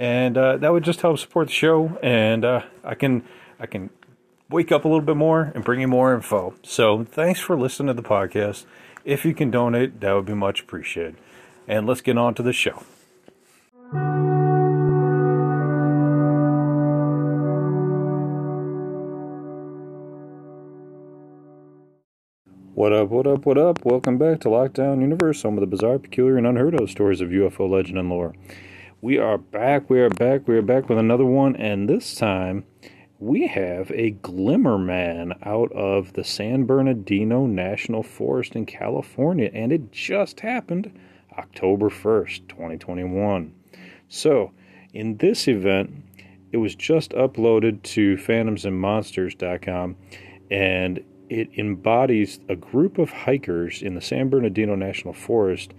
And 0.00 0.38
uh, 0.38 0.56
that 0.56 0.72
would 0.72 0.82
just 0.82 1.02
help 1.02 1.18
support 1.18 1.48
the 1.48 1.52
show, 1.52 1.98
and 2.02 2.42
uh, 2.42 2.62
I 2.82 2.94
can 2.94 3.22
I 3.58 3.66
can 3.66 3.90
wake 4.48 4.72
up 4.72 4.86
a 4.86 4.88
little 4.88 5.04
bit 5.04 5.14
more 5.14 5.52
and 5.54 5.62
bring 5.62 5.82
you 5.82 5.88
more 5.88 6.14
info. 6.14 6.54
So 6.62 7.04
thanks 7.04 7.38
for 7.38 7.54
listening 7.54 7.94
to 7.94 8.02
the 8.02 8.08
podcast. 8.08 8.64
If 9.04 9.26
you 9.26 9.34
can 9.34 9.50
donate, 9.50 10.00
that 10.00 10.14
would 10.14 10.24
be 10.24 10.32
much 10.32 10.62
appreciated. 10.62 11.16
And 11.68 11.86
let's 11.86 12.00
get 12.00 12.16
on 12.16 12.34
to 12.36 12.42
the 12.42 12.54
show. 12.54 12.82
What 22.72 22.94
up, 22.94 23.10
what 23.10 23.26
up, 23.26 23.44
what 23.44 23.58
up? 23.58 23.84
Welcome 23.84 24.16
back 24.16 24.40
to 24.40 24.48
Lockdown 24.48 25.02
Universe, 25.02 25.42
home 25.42 25.58
of 25.58 25.60
the 25.60 25.66
bizarre, 25.66 25.98
peculiar, 25.98 26.38
and 26.38 26.46
unheard 26.46 26.80
of 26.80 26.90
stories 26.90 27.20
of 27.20 27.28
UFO 27.28 27.68
legend 27.68 27.98
and 27.98 28.08
lore. 28.08 28.32
We 29.02 29.16
are 29.16 29.38
back, 29.38 29.88
we 29.88 29.98
are 30.00 30.10
back, 30.10 30.46
we 30.46 30.58
are 30.58 30.62
back 30.62 30.90
with 30.90 30.98
another 30.98 31.24
one, 31.24 31.56
and 31.56 31.88
this 31.88 32.14
time 32.14 32.66
we 33.18 33.46
have 33.46 33.90
a 33.92 34.10
glimmer 34.10 34.76
man 34.76 35.38
out 35.42 35.72
of 35.72 36.12
the 36.12 36.22
San 36.22 36.66
Bernardino 36.66 37.46
National 37.46 38.02
Forest 38.02 38.56
in 38.56 38.66
California, 38.66 39.50
and 39.54 39.72
it 39.72 39.90
just 39.90 40.40
happened 40.40 40.92
October 41.38 41.88
1st, 41.88 42.46
2021. 42.48 43.54
So, 44.10 44.52
in 44.92 45.16
this 45.16 45.48
event, 45.48 46.04
it 46.52 46.58
was 46.58 46.74
just 46.74 47.12
uploaded 47.12 47.82
to 47.84 48.16
phantomsandmonsters.com 48.18 49.96
and 50.50 51.02
it 51.30 51.48
embodies 51.56 52.40
a 52.50 52.56
group 52.56 52.98
of 52.98 53.10
hikers 53.10 53.80
in 53.80 53.94
the 53.94 54.02
San 54.02 54.28
Bernardino 54.28 54.74
National 54.74 55.14
Forest 55.14 55.72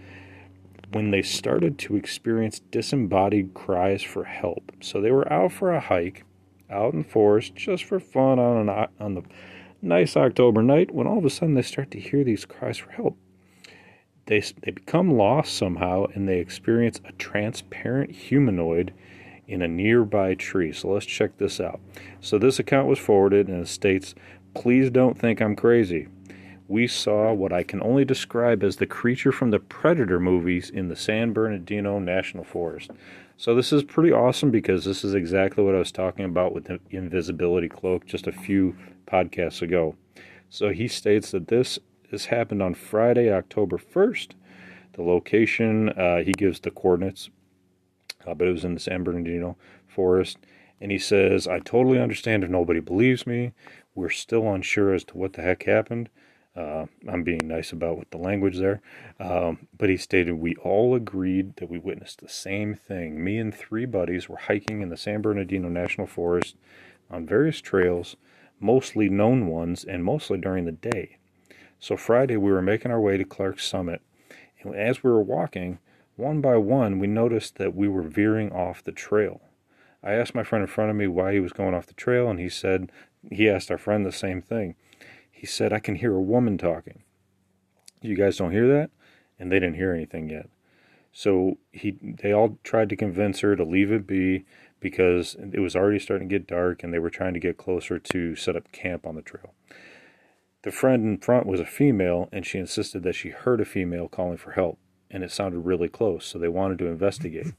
when 0.91 1.11
they 1.11 1.21
started 1.21 1.77
to 1.79 1.95
experience 1.95 2.59
disembodied 2.71 3.53
cries 3.53 4.01
for 4.03 4.25
help. 4.25 4.71
So 4.81 4.99
they 4.99 5.11
were 5.11 5.31
out 5.31 5.51
for 5.51 5.73
a 5.73 5.79
hike 5.79 6.25
out 6.69 6.93
in 6.93 6.99
the 6.99 7.07
forest 7.07 7.55
just 7.55 7.83
for 7.83 7.99
fun 7.99 8.39
on 8.39 8.69
an 8.69 8.87
on 8.99 9.15
the 9.15 9.23
nice 9.81 10.15
October 10.15 10.61
night 10.61 10.91
when 10.91 11.07
all 11.07 11.17
of 11.17 11.25
a 11.25 11.29
sudden 11.29 11.55
they 11.55 11.61
start 11.61 11.91
to 11.91 11.99
hear 11.99 12.23
these 12.23 12.45
cries 12.45 12.77
for 12.77 12.91
help. 12.91 13.17
They 14.27 14.41
they 14.61 14.71
become 14.71 15.11
lost 15.17 15.57
somehow 15.57 16.05
and 16.13 16.27
they 16.27 16.39
experience 16.39 17.01
a 17.05 17.11
transparent 17.13 18.11
humanoid 18.11 18.93
in 19.47 19.61
a 19.61 19.67
nearby 19.67 20.35
tree. 20.35 20.71
So 20.71 20.89
let's 20.89 21.05
check 21.05 21.37
this 21.37 21.59
out. 21.59 21.81
So 22.21 22.37
this 22.37 22.59
account 22.59 22.87
was 22.87 22.99
forwarded 22.99 23.47
and 23.47 23.61
it 23.61 23.67
states, 23.67 24.15
"Please 24.53 24.89
don't 24.89 25.17
think 25.17 25.41
I'm 25.41 25.55
crazy." 25.55 26.07
We 26.71 26.87
saw 26.87 27.33
what 27.33 27.51
I 27.51 27.63
can 27.63 27.83
only 27.83 28.05
describe 28.05 28.63
as 28.63 28.77
the 28.77 28.85
creature 28.85 29.33
from 29.33 29.51
the 29.51 29.59
Predator 29.59 30.21
movies 30.21 30.69
in 30.69 30.87
the 30.87 30.95
San 30.95 31.33
Bernardino 31.33 31.99
National 31.99 32.45
Forest. 32.45 32.91
So 33.35 33.53
this 33.53 33.73
is 33.73 33.83
pretty 33.83 34.13
awesome 34.13 34.51
because 34.51 34.85
this 34.85 35.03
is 35.03 35.13
exactly 35.13 35.65
what 35.65 35.75
I 35.75 35.79
was 35.79 35.91
talking 35.91 36.23
about 36.23 36.53
with 36.53 36.63
the 36.63 36.79
invisibility 36.89 37.67
cloak 37.67 38.05
just 38.05 38.25
a 38.25 38.31
few 38.31 38.77
podcasts 39.05 39.61
ago. 39.61 39.97
So 40.49 40.69
he 40.69 40.87
states 40.87 41.31
that 41.31 41.49
this 41.49 41.77
this 42.09 42.27
happened 42.27 42.63
on 42.63 42.73
Friday, 42.73 43.29
October 43.29 43.77
1st. 43.77 44.29
The 44.93 45.01
location, 45.01 45.89
uh, 45.89 46.19
he 46.19 46.31
gives 46.31 46.61
the 46.61 46.71
coordinates, 46.71 47.29
uh, 48.25 48.33
but 48.33 48.47
it 48.47 48.53
was 48.53 48.63
in 48.63 48.75
the 48.75 48.79
San 48.79 49.03
Bernardino 49.03 49.57
forest. 49.89 50.37
And 50.79 50.89
he 50.89 50.99
says, 50.99 51.49
I 51.49 51.59
totally 51.59 51.99
understand 51.99 52.45
if 52.45 52.49
nobody 52.49 52.79
believes 52.79 53.27
me. 53.27 53.51
We're 53.93 54.09
still 54.09 54.49
unsure 54.53 54.93
as 54.93 55.03
to 55.03 55.17
what 55.17 55.33
the 55.33 55.41
heck 55.41 55.63
happened. 55.63 56.07
Uh, 56.55 56.85
I'm 57.07 57.23
being 57.23 57.47
nice 57.47 57.71
about 57.71 57.97
with 57.97 58.09
the 58.09 58.17
language 58.17 58.57
there. 58.57 58.81
Um, 59.19 59.67
but 59.77 59.89
he 59.89 59.97
stated, 59.97 60.33
We 60.33 60.55
all 60.55 60.95
agreed 60.95 61.55
that 61.57 61.69
we 61.69 61.77
witnessed 61.77 62.19
the 62.19 62.29
same 62.29 62.75
thing. 62.75 63.23
Me 63.23 63.37
and 63.37 63.53
three 63.53 63.85
buddies 63.85 64.27
were 64.27 64.37
hiking 64.37 64.81
in 64.81 64.89
the 64.89 64.97
San 64.97 65.21
Bernardino 65.21 65.69
National 65.69 66.07
Forest 66.07 66.55
on 67.09 67.25
various 67.25 67.61
trails, 67.61 68.17
mostly 68.59 69.09
known 69.09 69.47
ones, 69.47 69.85
and 69.85 70.03
mostly 70.03 70.37
during 70.37 70.65
the 70.65 70.71
day. 70.71 71.17
So 71.79 71.95
Friday, 71.95 72.37
we 72.37 72.51
were 72.51 72.61
making 72.61 72.91
our 72.91 73.01
way 73.01 73.17
to 73.17 73.23
Clark's 73.23 73.65
Summit. 73.65 74.01
And 74.61 74.75
as 74.75 75.03
we 75.03 75.09
were 75.09 75.23
walking, 75.23 75.79
one 76.15 76.41
by 76.41 76.57
one, 76.57 76.99
we 76.99 77.07
noticed 77.07 77.55
that 77.55 77.75
we 77.75 77.87
were 77.87 78.03
veering 78.03 78.51
off 78.51 78.83
the 78.83 78.91
trail. 78.91 79.41
I 80.03 80.13
asked 80.13 80.35
my 80.35 80.43
friend 80.43 80.61
in 80.61 80.67
front 80.67 80.89
of 80.89 80.95
me 80.95 81.07
why 81.07 81.33
he 81.33 81.39
was 81.39 81.53
going 81.53 81.73
off 81.73 81.87
the 81.87 81.93
trail, 81.93 82.29
and 82.29 82.39
he 82.39 82.49
said 82.49 82.91
he 83.31 83.49
asked 83.49 83.71
our 83.71 83.77
friend 83.77 84.05
the 84.05 84.11
same 84.11 84.41
thing. 84.41 84.75
He 85.41 85.47
said, 85.47 85.73
I 85.73 85.79
can 85.79 85.95
hear 85.95 86.13
a 86.13 86.21
woman 86.21 86.59
talking. 86.59 87.01
You 87.99 88.15
guys 88.15 88.37
don't 88.37 88.51
hear 88.51 88.67
that? 88.67 88.91
And 89.39 89.51
they 89.51 89.55
didn't 89.55 89.77
hear 89.77 89.91
anything 89.91 90.29
yet. 90.29 90.51
So 91.11 91.57
he 91.71 91.97
they 91.99 92.31
all 92.31 92.59
tried 92.63 92.89
to 92.89 92.95
convince 92.95 93.39
her 93.39 93.55
to 93.55 93.63
leave 93.63 93.91
it 93.91 94.05
be 94.05 94.45
because 94.79 95.35
it 95.51 95.59
was 95.59 95.75
already 95.75 95.97
starting 95.97 96.29
to 96.29 96.35
get 96.35 96.45
dark 96.45 96.83
and 96.83 96.93
they 96.93 96.99
were 96.99 97.09
trying 97.09 97.33
to 97.33 97.39
get 97.39 97.57
closer 97.57 97.97
to 97.97 98.35
set 98.35 98.55
up 98.55 98.71
camp 98.71 99.07
on 99.07 99.15
the 99.15 99.23
trail. 99.23 99.55
The 100.61 100.71
friend 100.71 101.03
in 101.05 101.17
front 101.17 101.47
was 101.47 101.59
a 101.59 101.65
female 101.65 102.29
and 102.31 102.45
she 102.45 102.59
insisted 102.59 103.01
that 103.01 103.15
she 103.15 103.29
heard 103.29 103.61
a 103.61 103.65
female 103.65 104.09
calling 104.09 104.37
for 104.37 104.51
help 104.51 104.77
and 105.09 105.23
it 105.23 105.31
sounded 105.31 105.61
really 105.61 105.89
close, 105.89 106.23
so 106.23 106.37
they 106.37 106.49
wanted 106.49 106.77
to 106.77 106.85
investigate. 106.85 107.55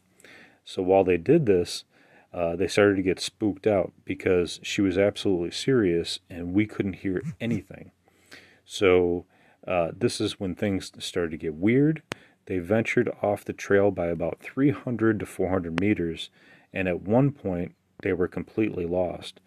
So 0.65 0.85
while 0.85 1.03
they 1.03 1.17
did 1.17 1.47
this, 1.47 1.83
uh, 2.33 2.57
they 2.57 2.67
started 2.67 2.97
to 2.97 3.03
get 3.03 3.21
spooked 3.21 3.67
out 3.67 3.93
because 4.05 4.59
she 4.63 4.81
was 4.81 4.97
absolutely 4.97 5.51
serious 5.51 6.19
and 6.31 6.55
we 6.55 6.67
couldn't 6.67 6.95
hear 6.95 7.23
anything. 7.41 7.91
So 8.65 9.27
uh, 9.67 9.91
this 9.97 10.21
is 10.21 10.41
when 10.41 10.55
things 10.55 10.93
started 10.99 11.33
to 11.33 11.37
get 11.37 11.55
weird. 11.55 12.03
They 12.47 12.59
ventured 12.59 13.11
off 13.23 13.45
the 13.45 13.53
trail 13.53 13.91
by 13.91 14.07
about 14.07 14.41
300 14.41 15.21
to 15.21 15.27
400 15.27 15.81
meters, 15.81 16.31
and 16.73 16.89
at 16.89 17.03
one 17.03 17.31
point 17.31 17.75
they 18.03 18.13
were 18.13 18.29
completely 18.29 18.85
lost. 18.85 19.41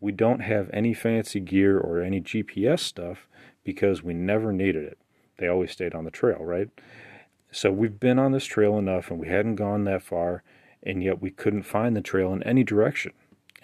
We 0.00 0.12
don't 0.12 0.40
have 0.40 0.70
any 0.72 0.94
fancy 0.94 1.40
gear 1.40 1.78
or 1.78 2.00
any 2.00 2.20
GPS 2.20 2.80
stuff 2.80 3.28
because 3.64 4.02
we 4.02 4.14
never 4.14 4.52
needed 4.52 4.84
it. 4.84 4.98
They 5.38 5.48
always 5.48 5.70
stayed 5.70 5.94
on 5.94 6.04
the 6.04 6.10
trail, 6.10 6.44
right? 6.44 6.68
So 7.50 7.70
we've 7.70 8.00
been 8.00 8.18
on 8.18 8.32
this 8.32 8.46
trail 8.46 8.78
enough 8.78 9.10
and 9.10 9.20
we 9.20 9.28
hadn't 9.28 9.56
gone 9.56 9.84
that 9.84 10.02
far 10.02 10.42
and 10.82 11.02
yet 11.02 11.20
we 11.20 11.30
couldn't 11.30 11.62
find 11.62 11.96
the 11.96 12.00
trail 12.00 12.32
in 12.32 12.42
any 12.42 12.64
direction. 12.64 13.12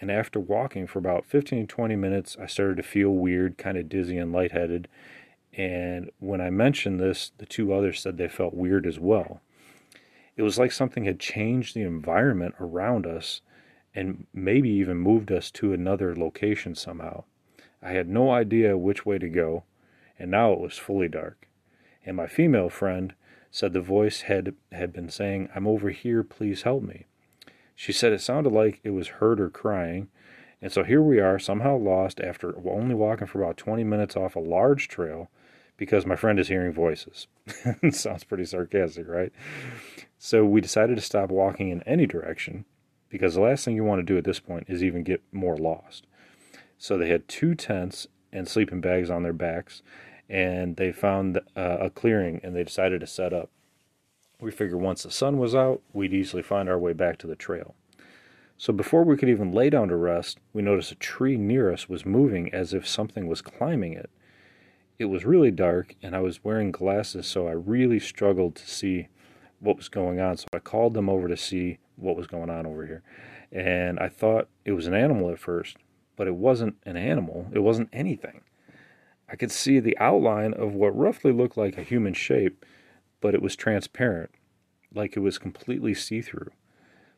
And 0.00 0.10
after 0.10 0.38
walking 0.38 0.86
for 0.86 0.98
about 0.98 1.24
15 1.24 1.66
20 1.66 1.96
minutes, 1.96 2.36
I 2.40 2.46
started 2.46 2.76
to 2.76 2.82
feel 2.82 3.10
weird, 3.10 3.58
kind 3.58 3.76
of 3.76 3.88
dizzy 3.88 4.16
and 4.16 4.32
lightheaded. 4.32 4.88
And 5.52 6.10
when 6.20 6.40
I 6.40 6.50
mentioned 6.50 7.00
this, 7.00 7.32
the 7.38 7.46
two 7.46 7.72
others 7.72 8.00
said 8.00 8.16
they 8.16 8.28
felt 8.28 8.54
weird 8.54 8.86
as 8.86 9.00
well. 9.00 9.40
It 10.36 10.42
was 10.42 10.56
like 10.56 10.70
something 10.70 11.04
had 11.04 11.18
changed 11.18 11.74
the 11.74 11.82
environment 11.82 12.54
around 12.60 13.06
us 13.06 13.40
and 13.92 14.26
maybe 14.32 14.70
even 14.70 14.96
moved 14.96 15.32
us 15.32 15.50
to 15.50 15.72
another 15.72 16.14
location 16.14 16.76
somehow. 16.76 17.24
I 17.82 17.90
had 17.90 18.08
no 18.08 18.30
idea 18.30 18.78
which 18.78 19.04
way 19.04 19.18
to 19.18 19.28
go, 19.28 19.64
and 20.16 20.30
now 20.30 20.52
it 20.52 20.60
was 20.60 20.78
fully 20.78 21.08
dark. 21.08 21.48
And 22.06 22.16
my 22.16 22.28
female 22.28 22.70
friend 22.70 23.14
said 23.50 23.72
the 23.72 23.80
voice 23.80 24.22
had, 24.22 24.54
had 24.70 24.92
been 24.92 25.08
saying, 25.08 25.48
I'm 25.56 25.66
over 25.66 25.90
here, 25.90 26.22
please 26.22 26.62
help 26.62 26.84
me. 26.84 27.06
She 27.80 27.92
said 27.92 28.12
it 28.12 28.20
sounded 28.20 28.52
like 28.52 28.80
it 28.82 28.90
was 28.90 29.06
hurt 29.06 29.40
or 29.40 29.48
crying. 29.48 30.08
And 30.60 30.72
so 30.72 30.82
here 30.82 31.00
we 31.00 31.20
are, 31.20 31.38
somehow 31.38 31.76
lost 31.76 32.20
after 32.20 32.52
only 32.68 32.96
walking 32.96 33.28
for 33.28 33.40
about 33.40 33.56
20 33.56 33.84
minutes 33.84 34.16
off 34.16 34.34
a 34.34 34.40
large 34.40 34.88
trail 34.88 35.30
because 35.76 36.04
my 36.04 36.16
friend 36.16 36.40
is 36.40 36.48
hearing 36.48 36.72
voices. 36.72 37.28
sounds 37.92 38.24
pretty 38.24 38.46
sarcastic, 38.46 39.06
right? 39.06 39.30
So 40.18 40.44
we 40.44 40.60
decided 40.60 40.96
to 40.96 41.02
stop 41.02 41.30
walking 41.30 41.68
in 41.68 41.84
any 41.84 42.04
direction 42.04 42.64
because 43.10 43.34
the 43.34 43.42
last 43.42 43.64
thing 43.64 43.76
you 43.76 43.84
want 43.84 44.00
to 44.00 44.12
do 44.12 44.18
at 44.18 44.24
this 44.24 44.40
point 44.40 44.66
is 44.68 44.82
even 44.82 45.04
get 45.04 45.22
more 45.30 45.56
lost. 45.56 46.04
So 46.78 46.98
they 46.98 47.10
had 47.10 47.28
two 47.28 47.54
tents 47.54 48.08
and 48.32 48.48
sleeping 48.48 48.80
bags 48.80 49.08
on 49.08 49.22
their 49.22 49.32
backs, 49.32 49.82
and 50.28 50.74
they 50.74 50.90
found 50.90 51.38
uh, 51.56 51.76
a 51.80 51.90
clearing 51.90 52.40
and 52.42 52.56
they 52.56 52.64
decided 52.64 53.02
to 53.02 53.06
set 53.06 53.32
up. 53.32 53.50
We 54.40 54.52
figured 54.52 54.80
once 54.80 55.02
the 55.02 55.10
sun 55.10 55.38
was 55.38 55.52
out, 55.54 55.82
we'd 55.92 56.14
easily 56.14 56.42
find 56.42 56.68
our 56.68 56.78
way 56.78 56.92
back 56.92 57.18
to 57.18 57.26
the 57.26 57.34
trail. 57.34 57.74
So 58.56 58.72
before 58.72 59.02
we 59.02 59.16
could 59.16 59.28
even 59.28 59.50
lay 59.50 59.68
down 59.68 59.88
to 59.88 59.96
rest, 59.96 60.38
we 60.52 60.62
noticed 60.62 60.92
a 60.92 60.96
tree 60.96 61.36
near 61.36 61.72
us 61.72 61.88
was 61.88 62.06
moving 62.06 62.52
as 62.54 62.72
if 62.72 62.86
something 62.86 63.26
was 63.26 63.42
climbing 63.42 63.94
it. 63.94 64.10
It 64.96 65.06
was 65.06 65.24
really 65.24 65.50
dark, 65.50 65.94
and 66.02 66.14
I 66.14 66.20
was 66.20 66.44
wearing 66.44 66.70
glasses, 66.70 67.26
so 67.26 67.48
I 67.48 67.52
really 67.52 67.98
struggled 67.98 68.54
to 68.56 68.68
see 68.68 69.08
what 69.58 69.76
was 69.76 69.88
going 69.88 70.20
on. 70.20 70.36
So 70.36 70.46
I 70.52 70.60
called 70.60 70.94
them 70.94 71.08
over 71.08 71.26
to 71.28 71.36
see 71.36 71.78
what 71.96 72.16
was 72.16 72.28
going 72.28 72.50
on 72.50 72.64
over 72.64 72.86
here. 72.86 73.02
and 73.50 73.98
I 73.98 74.08
thought 74.08 74.48
it 74.64 74.72
was 74.72 74.86
an 74.86 74.94
animal 74.94 75.30
at 75.30 75.38
first, 75.38 75.78
but 76.16 76.26
it 76.26 76.34
wasn't 76.34 76.76
an 76.84 76.96
animal. 76.96 77.48
It 77.52 77.60
wasn't 77.60 77.88
anything. 77.92 78.42
I 79.28 79.36
could 79.36 79.50
see 79.50 79.80
the 79.80 79.96
outline 79.98 80.54
of 80.54 80.74
what 80.74 80.96
roughly 80.96 81.32
looked 81.32 81.56
like 81.56 81.76
a 81.78 81.82
human 81.82 82.14
shape, 82.14 82.64
but 83.20 83.34
it 83.34 83.42
was 83.42 83.56
transparent, 83.56 84.30
like 84.94 85.16
it 85.16 85.20
was 85.20 85.38
completely 85.38 85.94
see 85.94 86.22
through. 86.22 86.50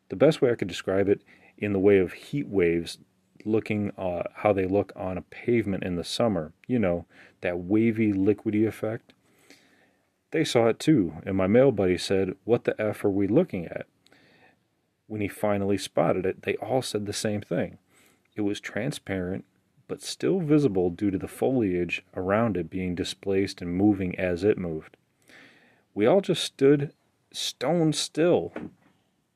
The 0.08 0.16
best 0.16 0.42
way 0.42 0.50
I 0.50 0.56
could 0.56 0.68
describe 0.68 1.08
it 1.08 1.22
in 1.56 1.72
the 1.72 1.78
way 1.78 1.98
of 1.98 2.12
heat 2.12 2.48
waves 2.48 2.98
looking 3.44 3.92
uh, 3.96 4.22
how 4.34 4.52
they 4.52 4.66
look 4.66 4.92
on 4.96 5.16
a 5.16 5.22
pavement 5.22 5.84
in 5.84 5.96
the 5.96 6.04
summer, 6.04 6.52
you 6.66 6.78
know, 6.78 7.06
that 7.40 7.58
wavy, 7.58 8.12
liquidy 8.12 8.66
effect. 8.66 9.12
They 10.30 10.44
saw 10.44 10.68
it 10.68 10.78
too, 10.78 11.14
and 11.24 11.36
my 11.36 11.46
male 11.46 11.72
buddy 11.72 11.98
said, 11.98 12.34
What 12.44 12.64
the 12.64 12.80
F 12.80 13.04
are 13.04 13.10
we 13.10 13.26
looking 13.26 13.66
at? 13.66 13.86
When 15.06 15.20
he 15.20 15.28
finally 15.28 15.78
spotted 15.78 16.24
it, 16.24 16.42
they 16.42 16.54
all 16.56 16.82
said 16.82 17.06
the 17.06 17.12
same 17.12 17.40
thing. 17.40 17.78
It 18.36 18.42
was 18.42 18.60
transparent, 18.60 19.44
but 19.88 20.02
still 20.02 20.38
visible 20.38 20.90
due 20.90 21.10
to 21.10 21.18
the 21.18 21.26
foliage 21.26 22.04
around 22.14 22.56
it 22.56 22.70
being 22.70 22.94
displaced 22.94 23.60
and 23.60 23.74
moving 23.74 24.16
as 24.18 24.44
it 24.44 24.56
moved. 24.56 24.96
We 25.94 26.06
all 26.06 26.20
just 26.20 26.44
stood 26.44 26.92
stone 27.32 27.92
still, 27.92 28.52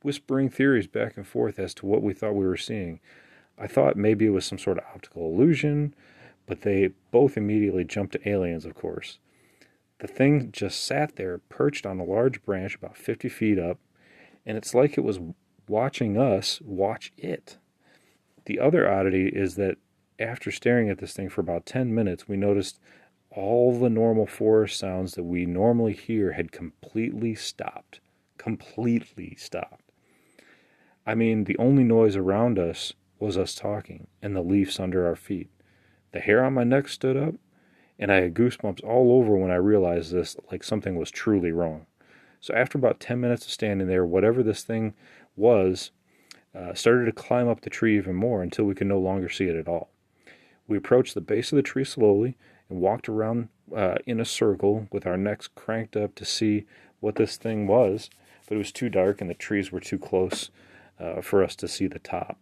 whispering 0.03 0.51
theories 0.51 0.87
back 0.87 1.17
and 1.17 1.27
forth 1.27 1.59
as 1.59 1.75
to 1.75 1.87
what 1.87 2.03
we 2.03 2.13
thought 2.13 2.35
we 2.35 2.47
were 2.47 2.57
seeing. 2.57 3.01
I 3.59 3.67
thought 3.67 3.97
maybe 3.97 4.27
it 4.27 4.31
was 4.31 4.45
some 4.45 4.59
sort 4.59 4.79
of 4.79 4.85
optical 4.95 5.27
illusion, 5.27 5.95
but 6.47 6.63
they 6.63 6.91
both 7.11 7.37
immediately 7.37 7.85
jumped 7.85 8.13
to 8.13 8.29
aliens, 8.29 8.65
of 8.65 8.75
course. 8.75 9.19
The 10.01 10.09
thing 10.09 10.51
just 10.53 10.85
sat 10.85 11.17
there, 11.17 11.39
perched 11.39 11.87
on 11.87 12.01
a 12.01 12.05
large 12.05 12.43
branch 12.43 12.75
about 12.75 12.97
50 12.97 13.29
feet 13.29 13.59
up, 13.59 13.79
and 14.45 14.59
it's 14.59 14.75
like 14.75 14.99
it 14.99 15.05
was 15.05 15.21
watching 15.69 16.19
us 16.19 16.61
watch 16.63 17.13
it. 17.17 17.59
The 18.47 18.59
other 18.59 18.91
oddity 18.91 19.29
is 19.29 19.55
that 19.55 19.79
after 20.19 20.51
staring 20.51 20.91
at 20.91 20.99
this 20.99 21.15
thing 21.15 21.29
for 21.29 21.41
about 21.41 21.67
10 21.67 21.95
minutes, 21.95 22.29
we 22.29 22.37
noticed 22.37 22.79
all 23.35 23.77
the 23.77 23.91
normal 23.91 24.27
forest 24.27 24.79
sounds 24.79 25.15
that 25.15 25.25
we 25.25 25.45
normally 25.45 25.93
hear 25.93 26.33
had 26.33 26.53
completely 26.53 27.35
stopped. 27.35 28.01
Completely 28.39 29.35
stopped. 29.37 29.91
I 31.07 31.15
mean, 31.15 31.45
the 31.45 31.59
only 31.59 31.85
noise 31.85 32.17
around 32.17 32.59
us 32.59 32.93
was 33.19 33.37
us 33.37 33.55
talking 33.55 34.07
and 34.23 34.35
the 34.35 34.43
leaves 34.43 34.79
under 34.79 35.07
our 35.07 35.17
feet. 35.17 35.51
The 36.13 36.21
hair 36.21 36.45
on 36.45 36.55
my 36.55 36.65
neck 36.65 36.89
stood 36.89 37.17
up, 37.17 37.35
and 37.99 38.13
I 38.13 38.17
had 38.17 38.35
goosebumps 38.35 38.85
all 38.85 39.13
over 39.13 39.37
when 39.37 39.51
I 39.51 39.57
realized 39.57 40.13
this, 40.13 40.37
like 40.51 40.63
something 40.63 40.97
was 40.97 41.11
truly 41.11 41.51
wrong. 41.51 41.87
So, 42.41 42.55
after 42.55 42.79
about 42.79 43.01
10 43.01 43.21
minutes 43.21 43.47
of 43.47 43.53
standing 43.53 43.89
there, 43.89 44.05
whatever 44.05 44.43
this 44.43 44.63
thing 44.63 44.95
was 45.35 45.91
uh, 46.55 46.75
started 46.75 47.07
to 47.07 47.13
climb 47.13 47.49
up 47.49 47.63
the 47.63 47.71
tree 47.71 47.97
even 47.97 48.15
more 48.15 48.43
until 48.43 48.65
we 48.65 48.75
could 48.75 48.87
no 48.87 48.99
longer 48.99 49.29
see 49.29 49.47
it 49.47 49.57
at 49.57 49.69
all. 49.69 49.91
We 50.69 50.77
approached 50.77 51.15
the 51.15 51.21
base 51.21 51.53
of 51.53 51.57
the 51.57 51.63
tree 51.63 51.85
slowly 51.85 52.37
and 52.69 52.81
walked 52.81 53.09
around 53.09 53.49
uh, 53.75 53.97
in 54.07 54.21
a 54.21 54.25
circle 54.25 54.89
with 54.93 55.07
our 55.07 55.17
necks 55.17 55.49
cranked 55.49 55.97
up 55.97 56.15
to 56.17 56.25
see 56.25 56.65
what 57.01 57.17
this 57.17 57.37
thing 57.37 57.67
was, 57.67 58.11
but 58.49 58.55
it 58.55 58.59
was 58.59 58.73
too 58.73 58.89
dark 58.89 59.21
and 59.21 59.29
the 59.29 59.35
trees 59.35 59.71
were 59.71 59.81
too 59.81 59.99
close 59.99 60.51
uh, 60.99 61.21
for 61.21 61.43
us 61.43 61.57
to 61.57 61.69
see 61.69 61.87
the 61.87 61.99
top. 61.99 62.39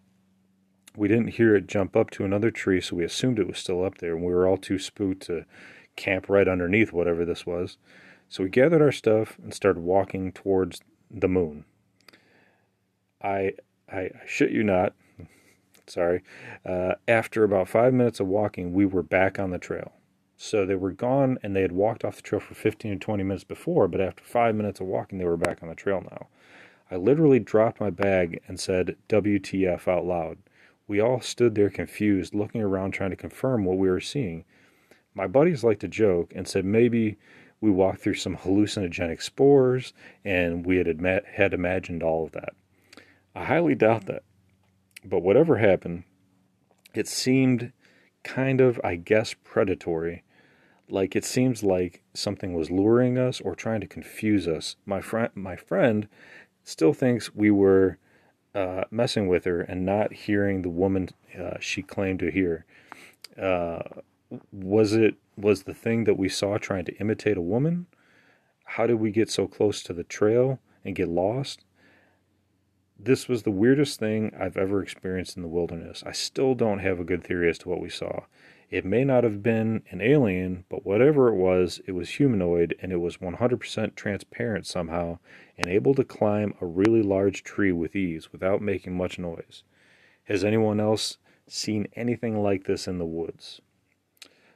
We 0.96 1.08
didn't 1.08 1.28
hear 1.28 1.56
it 1.56 1.66
jump 1.66 1.96
up 1.96 2.10
to 2.10 2.24
another 2.24 2.50
tree, 2.50 2.80
so 2.80 2.96
we 2.96 3.04
assumed 3.04 3.38
it 3.38 3.46
was 3.46 3.58
still 3.58 3.84
up 3.84 3.98
there, 3.98 4.14
and 4.14 4.24
we 4.24 4.32
were 4.32 4.46
all 4.46 4.58
too 4.58 4.78
spooked 4.78 5.22
to 5.22 5.46
camp 5.96 6.28
right 6.28 6.46
underneath 6.46 6.92
whatever 6.92 7.24
this 7.24 7.46
was. 7.46 7.78
So 8.28 8.44
we 8.44 8.50
gathered 8.50 8.82
our 8.82 8.92
stuff 8.92 9.36
and 9.42 9.52
started 9.54 9.80
walking 9.80 10.32
towards 10.32 10.80
the 11.10 11.28
moon. 11.28 11.64
I, 13.22 13.52
I, 13.90 13.98
I 13.98 14.10
shit 14.26 14.50
you 14.50 14.62
not, 14.62 14.94
sorry, 15.86 16.22
uh, 16.64 16.94
after 17.08 17.44
about 17.44 17.68
five 17.68 17.94
minutes 17.94 18.20
of 18.20 18.26
walking, 18.26 18.72
we 18.72 18.86
were 18.86 19.02
back 19.02 19.38
on 19.38 19.50
the 19.50 19.58
trail. 19.58 19.92
So 20.44 20.66
they 20.66 20.74
were 20.74 20.90
gone 20.90 21.38
and 21.44 21.54
they 21.54 21.62
had 21.62 21.70
walked 21.70 22.04
off 22.04 22.16
the 22.16 22.22
trail 22.22 22.40
for 22.40 22.54
15 22.54 22.94
or 22.94 22.96
20 22.96 23.22
minutes 23.22 23.44
before, 23.44 23.86
but 23.86 24.00
after 24.00 24.24
five 24.24 24.56
minutes 24.56 24.80
of 24.80 24.88
walking, 24.88 25.18
they 25.18 25.24
were 25.24 25.36
back 25.36 25.62
on 25.62 25.68
the 25.68 25.74
trail 25.76 26.02
now. 26.10 26.26
I 26.90 26.96
literally 26.96 27.38
dropped 27.38 27.80
my 27.80 27.90
bag 27.90 28.42
and 28.48 28.58
said 28.58 28.96
WTF 29.08 29.86
out 29.86 30.04
loud. 30.04 30.38
We 30.88 30.98
all 30.98 31.20
stood 31.20 31.54
there 31.54 31.70
confused, 31.70 32.34
looking 32.34 32.60
around 32.60 32.90
trying 32.90 33.10
to 33.10 33.16
confirm 33.16 33.64
what 33.64 33.78
we 33.78 33.88
were 33.88 34.00
seeing. 34.00 34.44
My 35.14 35.28
buddies 35.28 35.62
liked 35.62 35.80
to 35.82 35.88
joke 35.88 36.32
and 36.34 36.48
said 36.48 36.64
maybe 36.64 37.18
we 37.60 37.70
walked 37.70 38.00
through 38.00 38.14
some 38.14 38.36
hallucinogenic 38.36 39.22
spores 39.22 39.92
and 40.24 40.66
we 40.66 40.76
had, 40.78 41.24
had 41.34 41.54
imagined 41.54 42.02
all 42.02 42.24
of 42.24 42.32
that. 42.32 42.54
I 43.32 43.44
highly 43.44 43.76
doubt 43.76 44.06
that. 44.06 44.24
But 45.04 45.22
whatever 45.22 45.58
happened, 45.58 46.02
it 46.94 47.06
seemed 47.06 47.72
kind 48.24 48.60
of, 48.60 48.80
I 48.82 48.96
guess, 48.96 49.34
predatory. 49.34 50.24
Like 50.88 51.16
it 51.16 51.24
seems 51.24 51.62
like 51.62 52.02
something 52.14 52.54
was 52.54 52.70
luring 52.70 53.18
us 53.18 53.40
or 53.40 53.54
trying 53.54 53.80
to 53.80 53.86
confuse 53.86 54.46
us. 54.46 54.76
My 54.84 55.00
friend, 55.00 55.30
my 55.34 55.56
friend, 55.56 56.08
still 56.64 56.92
thinks 56.92 57.34
we 57.34 57.50
were 57.50 57.98
uh, 58.54 58.84
messing 58.90 59.28
with 59.28 59.44
her 59.44 59.62
and 59.62 59.86
not 59.86 60.12
hearing 60.12 60.62
the 60.62 60.68
woman 60.68 61.08
uh, 61.38 61.58
she 61.60 61.82
claimed 61.82 62.18
to 62.20 62.30
hear. 62.30 62.64
Uh, 63.40 63.80
was 64.50 64.92
it 64.92 65.16
was 65.36 65.62
the 65.62 65.74
thing 65.74 66.04
that 66.04 66.18
we 66.18 66.28
saw 66.28 66.58
trying 66.58 66.84
to 66.84 66.96
imitate 66.96 67.36
a 67.36 67.42
woman? 67.42 67.86
How 68.64 68.86
did 68.86 68.96
we 68.96 69.10
get 69.10 69.30
so 69.30 69.46
close 69.46 69.82
to 69.84 69.92
the 69.92 70.04
trail 70.04 70.60
and 70.84 70.94
get 70.94 71.08
lost? 71.08 71.64
This 72.98 73.28
was 73.28 73.42
the 73.42 73.50
weirdest 73.50 73.98
thing 73.98 74.32
I've 74.38 74.56
ever 74.56 74.82
experienced 74.82 75.36
in 75.36 75.42
the 75.42 75.48
wilderness. 75.48 76.02
I 76.06 76.12
still 76.12 76.54
don't 76.54 76.78
have 76.78 77.00
a 77.00 77.04
good 77.04 77.24
theory 77.24 77.50
as 77.50 77.58
to 77.58 77.68
what 77.68 77.80
we 77.80 77.88
saw. 77.88 78.20
It 78.72 78.86
may 78.86 79.04
not 79.04 79.22
have 79.22 79.42
been 79.42 79.82
an 79.90 80.00
alien, 80.00 80.64
but 80.70 80.86
whatever 80.86 81.28
it 81.28 81.34
was, 81.34 81.82
it 81.86 81.92
was 81.92 82.08
humanoid 82.08 82.74
and 82.80 82.90
it 82.90 83.02
was 83.02 83.18
100% 83.18 83.94
transparent 83.94 84.66
somehow 84.66 85.18
and 85.58 85.68
able 85.68 85.94
to 85.94 86.02
climb 86.02 86.54
a 86.58 86.64
really 86.64 87.02
large 87.02 87.44
tree 87.44 87.70
with 87.70 87.94
ease 87.94 88.32
without 88.32 88.62
making 88.62 88.96
much 88.96 89.18
noise. 89.18 89.62
Has 90.24 90.42
anyone 90.42 90.80
else 90.80 91.18
seen 91.46 91.86
anything 91.96 92.42
like 92.42 92.64
this 92.64 92.88
in 92.88 92.96
the 92.96 93.04
woods? 93.04 93.60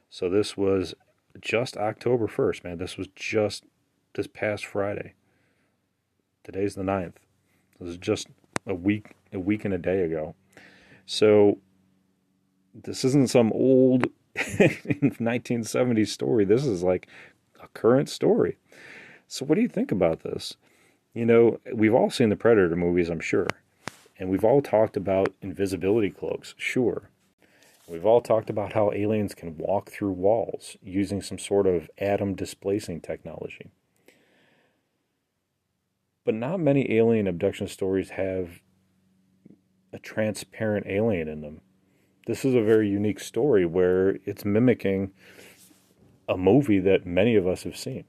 So 0.09 0.31
this 0.31 0.57
was 0.57 0.95
just 1.39 1.77
October 1.77 2.25
1st, 2.25 2.63
man. 2.63 2.79
This 2.79 2.97
was 2.97 3.09
just 3.15 3.65
this 4.15 4.25
past 4.25 4.65
Friday. 4.65 5.13
Today's 6.43 6.73
the 6.73 6.81
9th. 6.81 7.17
This 7.79 7.89
is 7.89 7.97
just 7.97 8.29
a 8.65 8.73
week, 8.73 9.11
a 9.31 9.39
week 9.39 9.63
and 9.63 9.75
a 9.75 9.77
day 9.77 10.01
ago. 10.01 10.33
So 11.05 11.59
this 12.83 13.03
isn't 13.03 13.29
some 13.29 13.51
old 13.53 14.07
1970s 15.19 16.07
story. 16.07 16.45
This 16.45 16.65
is 16.65 16.83
like 16.83 17.07
a 17.61 17.67
current 17.69 18.09
story. 18.09 18.57
So 19.27 19.45
what 19.45 19.55
do 19.55 19.61
you 19.61 19.67
think 19.67 19.91
about 19.91 20.21
this? 20.21 20.55
You 21.13 21.25
know, 21.25 21.59
we've 21.73 21.93
all 21.93 22.09
seen 22.09 22.29
the 22.29 22.35
Predator 22.35 22.75
movies, 22.75 23.09
I'm 23.09 23.19
sure. 23.19 23.47
And 24.19 24.29
we've 24.29 24.45
all 24.45 24.61
talked 24.61 24.97
about 24.97 25.33
invisibility 25.41 26.09
cloaks, 26.09 26.53
sure. 26.57 27.09
We've 27.87 28.05
all 28.05 28.21
talked 28.21 28.49
about 28.49 28.73
how 28.73 28.91
aliens 28.91 29.33
can 29.33 29.57
walk 29.57 29.89
through 29.89 30.11
walls 30.11 30.75
using 30.81 31.21
some 31.21 31.39
sort 31.39 31.65
of 31.67 31.89
atom 31.97 32.35
displacing 32.35 33.01
technology. 33.01 33.71
But 36.25 36.35
not 36.35 36.59
many 36.59 36.91
alien 36.91 37.27
abduction 37.27 37.67
stories 37.67 38.11
have 38.11 38.61
a 39.93 39.99
transparent 39.99 40.85
alien 40.87 41.29
in 41.29 41.41
them. 41.41 41.61
This 42.27 42.43
is 42.43 42.53
a 42.55 42.61
very 42.61 42.89
unique 42.89 43.21
story 43.21 43.65
where 43.65 44.17
it's 44.25 44.43
mimicking 44.43 45.11
a 46.27 46.37
movie 46.37 46.79
that 46.81 47.05
many 47.05 47.37
of 47.37 47.47
us 47.47 47.63
have 47.63 47.77
seen. 47.77 48.03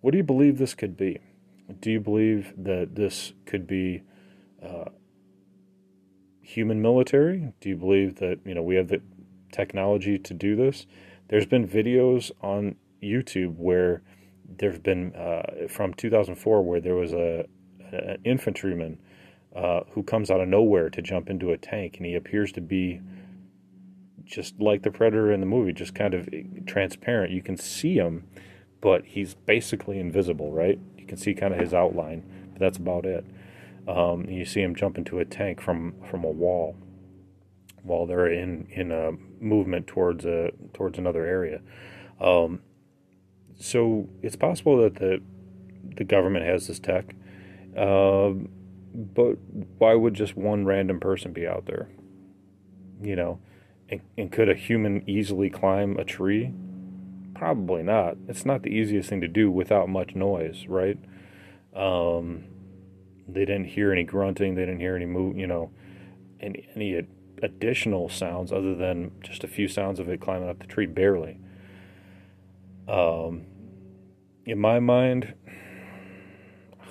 What 0.00 0.12
do 0.12 0.16
you 0.16 0.24
believe 0.24 0.56
this 0.56 0.74
could 0.74 0.96
be? 0.96 1.18
Do 1.78 1.90
you 1.90 2.00
believe 2.00 2.54
that 2.56 2.94
this 2.94 3.34
could 3.44 3.66
be 3.66 4.02
uh, 4.64 4.86
human 6.40 6.80
military? 6.80 7.52
Do 7.60 7.68
you 7.68 7.76
believe 7.76 8.18
that 8.20 8.38
you 8.46 8.54
know 8.54 8.62
we 8.62 8.76
have 8.76 8.88
the 8.88 9.02
technology 9.52 10.18
to 10.18 10.32
do 10.32 10.56
this? 10.56 10.86
There's 11.28 11.44
been 11.44 11.68
videos 11.68 12.30
on 12.40 12.76
YouTube 13.02 13.56
where 13.56 14.00
there 14.48 14.72
have 14.72 14.82
been 14.82 15.14
uh, 15.14 15.68
from 15.68 15.92
2004 15.92 16.62
where 16.62 16.80
there 16.80 16.94
was 16.94 17.12
a 17.12 17.46
an 17.92 18.18
infantryman 18.24 18.98
uh, 19.56 19.80
who 19.92 20.02
comes 20.02 20.30
out 20.30 20.40
of 20.40 20.48
nowhere 20.48 20.90
to 20.90 21.00
jump 21.00 21.30
into 21.30 21.50
a 21.50 21.56
tank, 21.56 21.96
and 21.96 22.06
he 22.06 22.14
appears 22.14 22.52
to 22.52 22.60
be 22.60 23.00
just 24.24 24.60
like 24.60 24.82
the 24.82 24.90
predator 24.90 25.32
in 25.32 25.40
the 25.40 25.46
movie, 25.46 25.72
just 25.72 25.94
kind 25.94 26.12
of 26.12 26.28
transparent. 26.66 27.32
You 27.32 27.42
can 27.42 27.56
see 27.56 27.94
him, 27.94 28.26
but 28.82 29.04
he's 29.06 29.34
basically 29.34 29.98
invisible, 29.98 30.52
right? 30.52 30.78
You 30.98 31.06
can 31.06 31.16
see 31.16 31.32
kind 31.32 31.54
of 31.54 31.60
his 31.60 31.72
outline, 31.72 32.22
but 32.52 32.60
that's 32.60 32.76
about 32.76 33.06
it. 33.06 33.24
Um, 33.88 34.28
you 34.28 34.44
see 34.44 34.60
him 34.60 34.74
jump 34.74 34.98
into 34.98 35.20
a 35.20 35.24
tank 35.24 35.60
from 35.60 35.94
from 36.10 36.24
a 36.24 36.30
wall 36.30 36.76
while 37.82 38.04
they're 38.04 38.26
in 38.26 38.66
in 38.72 38.90
a 38.90 39.12
movement 39.40 39.86
towards 39.86 40.26
a 40.26 40.50
towards 40.74 40.98
another 40.98 41.24
area. 41.24 41.62
Um, 42.20 42.60
so 43.58 44.08
it's 44.22 44.36
possible 44.36 44.76
that 44.82 44.96
the 44.96 45.22
the 45.96 46.04
government 46.04 46.44
has 46.44 46.66
this 46.66 46.78
tech. 46.78 47.14
Uh, 47.76 48.32
but 48.96 49.36
why 49.78 49.94
would 49.94 50.14
just 50.14 50.36
one 50.36 50.64
random 50.64 50.98
person 51.00 51.32
be 51.32 51.46
out 51.46 51.66
there? 51.66 51.88
You 53.02 53.14
know, 53.14 53.40
and, 53.90 54.00
and 54.16 54.32
could 54.32 54.48
a 54.48 54.54
human 54.54 55.08
easily 55.08 55.50
climb 55.50 55.98
a 55.98 56.04
tree? 56.04 56.52
Probably 57.34 57.82
not. 57.82 58.16
It's 58.26 58.46
not 58.46 58.62
the 58.62 58.70
easiest 58.70 59.10
thing 59.10 59.20
to 59.20 59.28
do 59.28 59.50
without 59.50 59.88
much 59.90 60.14
noise, 60.14 60.64
right? 60.66 60.98
Um, 61.74 62.44
they 63.28 63.44
didn't 63.44 63.66
hear 63.66 63.92
any 63.92 64.04
grunting. 64.04 64.54
They 64.54 64.62
didn't 64.62 64.80
hear 64.80 64.96
any 64.96 65.04
move. 65.04 65.36
You 65.36 65.46
know, 65.46 65.70
any 66.40 66.66
any 66.74 67.06
additional 67.42 68.08
sounds 68.08 68.50
other 68.50 68.74
than 68.74 69.10
just 69.20 69.44
a 69.44 69.48
few 69.48 69.68
sounds 69.68 70.00
of 70.00 70.08
it 70.08 70.20
climbing 70.20 70.48
up 70.48 70.58
the 70.58 70.66
tree, 70.66 70.86
barely. 70.86 71.38
Um, 72.88 73.44
in 74.46 74.58
my 74.58 74.80
mind, 74.80 75.34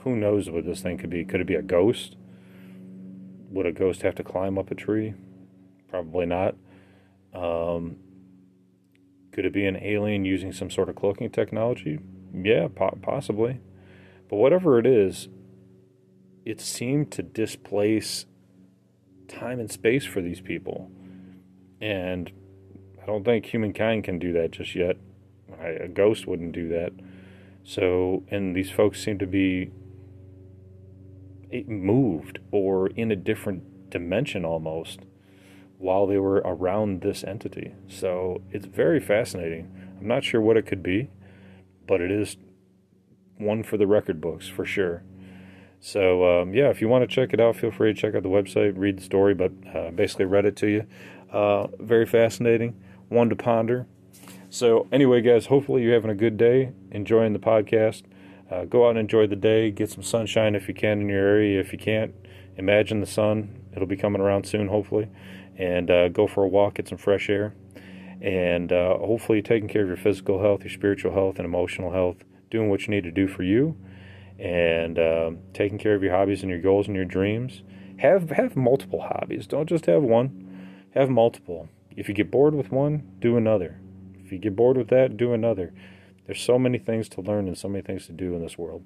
who 0.05 0.15
knows 0.15 0.51
what 0.51 0.65
this 0.65 0.81
thing 0.81 0.99
could 0.99 1.09
be? 1.09 1.25
Could 1.25 1.41
it 1.41 1.47
be 1.47 1.55
a 1.55 1.63
ghost? 1.63 2.15
Would 3.49 3.65
a 3.65 3.71
ghost 3.71 4.03
have 4.03 4.13
to 4.15 4.23
climb 4.23 4.59
up 4.59 4.69
a 4.69 4.75
tree? 4.75 5.15
Probably 5.89 6.27
not. 6.27 6.55
Um, 7.33 7.97
could 9.31 9.45
it 9.45 9.51
be 9.51 9.65
an 9.65 9.77
alien 9.81 10.23
using 10.23 10.53
some 10.53 10.69
sort 10.69 10.89
of 10.89 10.95
cloaking 10.95 11.31
technology? 11.31 11.99
Yeah, 12.31 12.67
po- 12.67 12.99
possibly. 13.01 13.61
But 14.29 14.35
whatever 14.35 14.77
it 14.77 14.85
is, 14.85 15.27
it 16.45 16.61
seemed 16.61 17.11
to 17.13 17.23
displace 17.23 18.27
time 19.27 19.59
and 19.59 19.71
space 19.71 20.05
for 20.05 20.21
these 20.21 20.39
people. 20.39 20.91
And 21.81 22.31
I 23.01 23.07
don't 23.07 23.25
think 23.25 23.47
humankind 23.47 24.03
can 24.03 24.19
do 24.19 24.31
that 24.33 24.51
just 24.51 24.75
yet. 24.75 24.97
a 25.59 25.87
ghost 25.87 26.27
wouldn't 26.27 26.51
do 26.51 26.69
that. 26.69 26.93
So, 27.63 28.23
and 28.29 28.55
these 28.55 28.69
folks 28.69 29.03
seem 29.03 29.17
to 29.17 29.25
be 29.25 29.71
moved 31.67 32.39
or 32.51 32.87
in 32.87 33.11
a 33.11 33.15
different 33.15 33.89
dimension 33.89 34.45
almost 34.45 35.01
while 35.77 36.07
they 36.07 36.17
were 36.17 36.41
around 36.45 37.01
this 37.01 37.23
entity. 37.23 37.73
So 37.87 38.41
it's 38.51 38.65
very 38.65 38.99
fascinating. 38.99 39.71
I'm 39.99 40.07
not 40.07 40.23
sure 40.23 40.41
what 40.41 40.57
it 40.57 40.65
could 40.65 40.83
be, 40.83 41.09
but 41.87 42.01
it 42.01 42.11
is 42.11 42.37
one 43.37 43.63
for 43.63 43.77
the 43.77 43.87
record 43.87 44.21
books 44.21 44.47
for 44.47 44.65
sure. 44.65 45.03
So 45.79 46.41
um, 46.41 46.53
yeah, 46.53 46.69
if 46.69 46.81
you 46.81 46.87
want 46.87 47.07
to 47.07 47.13
check 47.13 47.33
it 47.33 47.39
out, 47.39 47.55
feel 47.55 47.71
free 47.71 47.93
to 47.93 47.99
check 47.99 48.15
out 48.15 48.23
the 48.23 48.29
website, 48.29 48.73
read 48.75 48.97
the 48.97 49.03
story, 49.03 49.33
but 49.33 49.51
uh, 49.73 49.91
basically 49.91 50.25
read 50.25 50.45
it 50.45 50.55
to 50.57 50.67
you. 50.67 50.87
Uh, 51.31 51.67
very 51.79 52.05
fascinating, 52.05 52.75
one 53.09 53.29
to 53.29 53.35
ponder. 53.35 53.85
So 54.49 54.87
anyway, 54.91 55.21
guys, 55.21 55.47
hopefully 55.47 55.83
you're 55.83 55.93
having 55.93 56.11
a 56.11 56.15
good 56.15 56.37
day, 56.37 56.71
enjoying 56.91 57.33
the 57.33 57.39
podcast. 57.39 58.03
Uh, 58.49 58.65
go 58.65 58.85
out 58.85 58.91
and 58.91 58.99
enjoy 58.99 59.27
the 59.27 59.35
day. 59.35 59.71
Get 59.71 59.89
some 59.89 60.03
sunshine 60.03 60.55
if 60.55 60.67
you 60.67 60.73
can 60.73 61.01
in 61.01 61.09
your 61.09 61.25
area. 61.25 61.59
If 61.59 61.71
you 61.73 61.79
can't, 61.79 62.13
imagine 62.57 62.99
the 62.99 63.07
sun. 63.07 63.61
It'll 63.75 63.87
be 63.87 63.97
coming 63.97 64.21
around 64.21 64.45
soon, 64.45 64.67
hopefully. 64.67 65.09
And 65.57 65.89
uh, 65.89 66.09
go 66.09 66.27
for 66.27 66.43
a 66.43 66.47
walk, 66.47 66.75
get 66.75 66.87
some 66.87 66.97
fresh 66.97 67.29
air. 67.29 67.55
And 68.21 68.71
uh, 68.71 68.97
hopefully, 68.97 69.41
taking 69.41 69.67
care 69.67 69.81
of 69.81 69.87
your 69.87 69.97
physical 69.97 70.41
health, 70.41 70.61
your 70.61 70.71
spiritual 70.71 71.13
health, 71.13 71.37
and 71.37 71.45
emotional 71.45 71.91
health, 71.91 72.17
doing 72.49 72.69
what 72.69 72.81
you 72.81 72.89
need 72.89 73.03
to 73.03 73.11
do 73.11 73.27
for 73.27 73.43
you, 73.43 73.75
and 74.39 74.97
um, 74.97 75.39
taking 75.53 75.77
care 75.77 75.95
of 75.95 76.01
your 76.01 76.13
hobbies 76.13 76.41
and 76.41 76.49
your 76.49 76.61
goals 76.61 76.87
and 76.87 76.95
your 76.95 77.05
dreams. 77.05 77.61
Have 77.97 78.29
have 78.31 78.55
multiple 78.55 79.01
hobbies. 79.01 79.47
Don't 79.47 79.67
just 79.67 79.85
have 79.85 80.01
one. 80.01 80.77
Have 80.93 81.09
multiple. 81.09 81.67
If 81.95 82.07
you 82.07 82.15
get 82.15 82.31
bored 82.31 82.55
with 82.55 82.71
one, 82.71 83.03
do 83.19 83.37
another. 83.37 83.79
If 84.23 84.31
you 84.31 84.37
get 84.37 84.55
bored 84.55 84.77
with 84.77 84.89
that, 84.89 85.17
do 85.17 85.33
another. 85.33 85.73
There's 86.25 86.41
so 86.41 86.57
many 86.57 86.77
things 86.77 87.09
to 87.09 87.21
learn 87.21 87.47
and 87.47 87.57
so 87.57 87.69
many 87.69 87.81
things 87.81 88.05
to 88.07 88.11
do 88.11 88.35
in 88.35 88.41
this 88.41 88.57
world. 88.57 88.83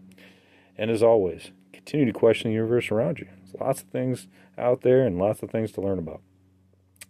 And 0.77 0.91
as 0.91 1.03
always, 1.03 1.51
continue 1.73 2.05
to 2.05 2.17
question 2.17 2.49
the 2.49 2.55
universe 2.55 2.91
around 2.91 3.19
you. 3.19 3.27
There's 3.37 3.55
lots 3.59 3.81
of 3.81 3.89
things 3.89 4.27
out 4.57 4.81
there 4.81 5.05
and 5.05 5.17
lots 5.17 5.41
of 5.41 5.49
things 5.49 5.71
to 5.73 5.81
learn 5.81 5.99
about. 5.99 6.21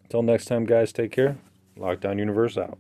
Until 0.04 0.24
next 0.24 0.46
time, 0.46 0.66
guys, 0.66 0.92
take 0.92 1.12
care. 1.12 1.38
Lockdown 1.78 2.18
Universe 2.18 2.58
out. 2.58 2.78